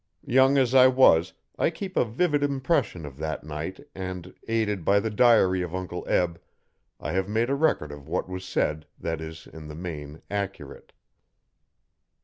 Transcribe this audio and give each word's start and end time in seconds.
Young 0.25 0.57
as 0.57 0.73
I 0.73 0.87
was 0.87 1.33
I 1.59 1.69
keep 1.69 1.95
a 1.95 2.03
vivid 2.03 2.41
impression 2.41 3.05
of 3.05 3.17
that 3.17 3.43
night 3.43 3.79
and, 3.93 4.33
aided 4.47 4.83
by 4.83 4.99
the 4.99 5.11
diary 5.11 5.61
of 5.61 5.75
Uncle 5.75 6.03
Eb, 6.07 6.41
I 6.99 7.11
have 7.11 7.29
made 7.29 7.51
a 7.51 7.55
record 7.55 7.91
of 7.91 8.07
what 8.07 8.27
was 8.27 8.43
said 8.43 8.87
that 8.97 9.21
is, 9.21 9.45
in 9.45 9.67
the 9.67 9.75
main, 9.75 10.23
accurate. 10.31 10.91